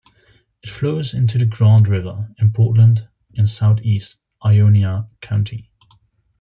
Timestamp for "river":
1.87-2.33